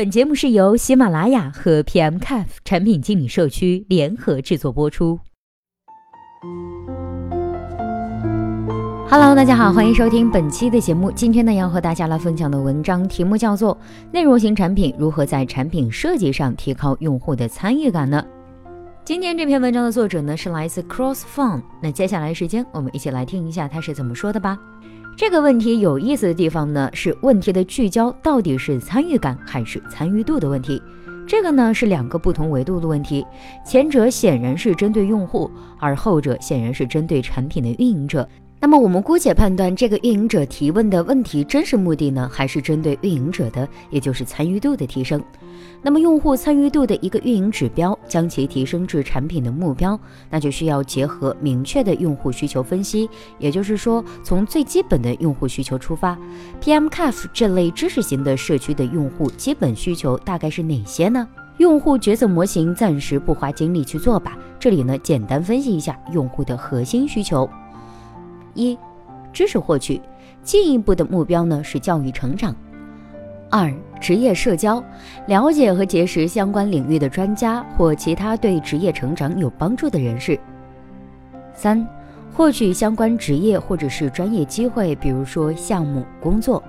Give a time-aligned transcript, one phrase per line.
[0.00, 5.20] 本节目是由喜马拉雅和 PMCAF 产品经理社区联合制作播出。
[9.10, 11.12] Hello，大家好，欢迎收听本期的节目。
[11.12, 13.74] 今天呢，要和大家来分享的文章题目叫做
[14.10, 18.24] 《内容型产品如何在产品设计上提高用户的参与感呢？
[19.04, 21.60] 今天这篇文章的作者呢是来自 Cross Fun。
[21.82, 24.58] 那接下来时间，我们一起来听一下他是怎么说的吧。
[25.16, 30.82] 这个问题有意思的地方呢，是问题的聚焦到底是参与感还是参与度的问题。
[31.26, 33.24] 这个呢是两个不同维度的问题，
[33.64, 38.26] 前者显然是针对用户，而后者显然是针对产品的运营者。
[38.62, 45.18] 那么我们姑且判断这个运营者提问的问题真实目的呢，还是针对运营者的，也就是参与度的提升。
[45.80, 53.08] 那么，用户参与度的一个运营指标，将其提升至产品的目标，那就需要结合明确的用户需求分析。
[53.38, 56.14] 也就是说，从最基本的用户需求出发
[56.60, 61.26] ，PM Caf 这类知识型的社区的用户基本需求大概是哪些呢？
[61.56, 64.36] 用户角色模型暂时不花精力去做吧。
[64.58, 67.48] 这里呢，简单分析一下用户的核心需求：
[68.54, 68.78] 一、
[69.32, 70.00] 知识获取；
[70.42, 72.54] 进一步的目标呢是教育成长。
[73.50, 74.82] 二、职业社交，
[75.26, 80.38] 了解和结识相关领域的专家或其他对职业成长有帮助的人士。
[81.52, 81.84] 三、
[82.32, 86.62] 获取相关职业或者是专业机会，比如说项目工作。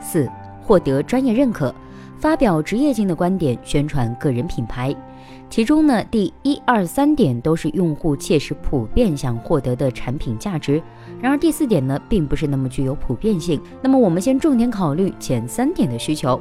[0.00, 0.28] 四、
[0.62, 1.74] 获得专业认可，
[2.20, 4.94] 发表职业性的观点，宣传个人品牌。
[5.48, 10.80] 其中呢，第一、二、三点都是用户切实普遍想获得的产品价值。
[11.18, 13.58] 然而第四点呢，并不是那么具有普遍性。
[13.80, 16.38] 那么我们先重点考虑前三点的需求。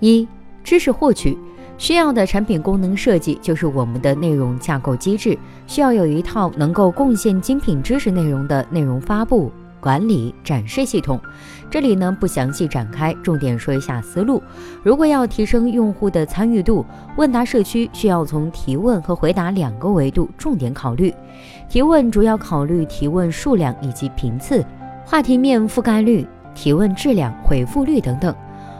[0.00, 0.28] 一、
[0.62, 1.36] 知识获取
[1.78, 9.50] 需要的产品功能设计就是我们的内容架构机制，需要有一套能够贡献精品知识内容的内容发布。
[9.86, 11.20] 管理展示系统，
[11.70, 14.42] 这里呢不详细展开，重点说一下思路。
[14.82, 16.84] 如果要提升用户的参与度，
[17.16, 21.14] 问答社区需要从提问和回答两个维度重点考虑。
[21.68, 24.66] 提问主要考虑提问数量以及频次、
[25.04, 28.34] 话题面覆盖率、提问质量、回复率等等。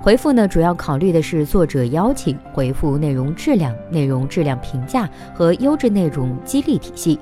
[0.00, 7.20] 回复呢主要考虑的是作者邀请、回复内容质量、内容质量评价和优质内容激励体系。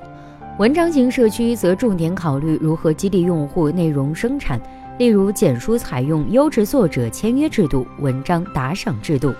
[0.57, 4.59] 文章型社区则重点考虑如何激励用户内容生产，
[4.97, 9.31] 例如简书采用优质作者签约制度、文章打赏制度。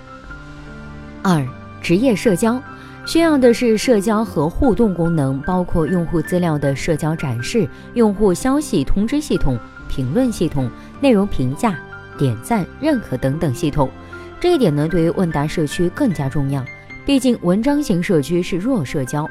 [1.20, 1.44] 二、
[1.82, 2.62] 职业社交
[3.04, 9.58] 需要的是社交和互动功能，包括用户资料的社交展示、用户消息通知系统、
[9.88, 11.76] 评论系统、内容评价、
[12.16, 13.90] 点赞、认可等等系统。
[14.38, 16.64] 这一点呢，对于问答社区更加重要，
[17.04, 19.28] 毕竟文章型社区是弱社交。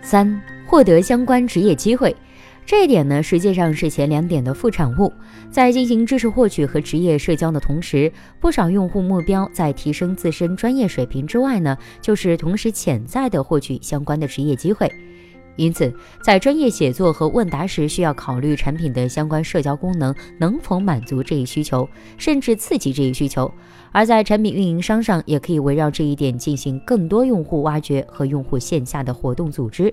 [0.00, 0.40] 三。
[0.72, 2.16] 获得相关职业机会，
[2.64, 5.12] 这一点呢，实际上是前两点的副产物。
[5.50, 8.10] 在进行知识获取和职业社交的同时，
[8.40, 14.90] 不少用户目标在提升自身专业水平之外呢，就是同时潜在的获取相关的职业机会。
[15.56, 15.92] 因此，
[16.24, 23.52] 在专业写作和问答时，需要考虑产品的相关社交功能能否满足这一需求，甚至刺激这一需求。
[23.90, 29.92] 而在产品运营商上，也可以围绕这一点进行更多用户挖掘和用户线下的活动组织。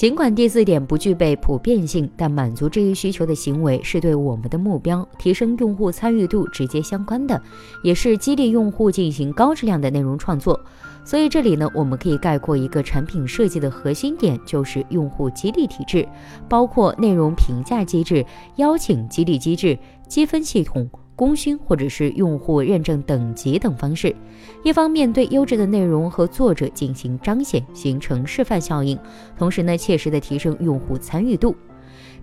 [0.00, 7.38] 尽管第四点不具备普遍性，但满足这一需求的行为是对我们的目标提升用户参与度直接相关的，
[7.84, 10.58] 也是激励用户进行高质量的内容创作。
[11.04, 16.08] 所以这里呢，我们可以概括一个产品设计的核心点就是用户激励体制，
[16.48, 18.24] 包括内容评价机制、
[18.56, 19.78] 邀请激励机制、
[20.08, 20.88] 积分系统。
[21.20, 24.16] 功勋或者是用户认证等级等方式，
[24.62, 28.96] 一方面对优质的内容和作者进行彰显，形成示范效应；
[29.36, 31.54] 同时呢，切实的提升用户参与度。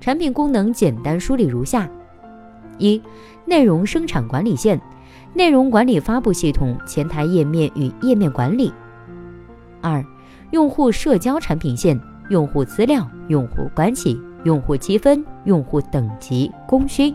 [0.01, 1.87] 产品功能简单梳理如下：
[2.79, 2.99] 一、
[3.45, 4.81] 内容生产管理线，
[5.31, 8.71] 内容管理发布系统，前台页面与页面管理；
[9.79, 10.03] 二、
[10.49, 12.01] 用户社交产品线，
[12.31, 17.13] 用户资料、用户关系、用户积分、用户等级、功勋；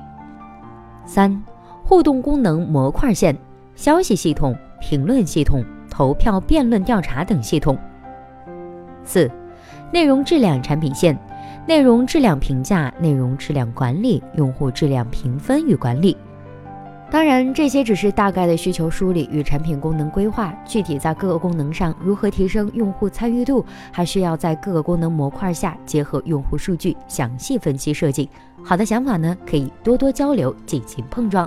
[1.04, 1.42] 三。
[1.92, 3.36] 互动功能模块线、
[3.74, 7.76] 消息系统、评论系统、投票、辩论、调查等系统。
[9.04, 9.30] 四、
[9.92, 11.14] 内容质量产品线、
[11.68, 16.16] 内容质量评价、内容质量管理、用户质量评分与管理。
[17.10, 23.62] 当然，这些只是大概的需求梳理与产品功能规划，具体在各个功能上如何提升用户参与度，
[23.92, 28.30] 还需要在各个功能模块下结合用户数据详细分析设计。
[28.64, 31.46] 好的想法呢，可以多多交流，进行碰撞。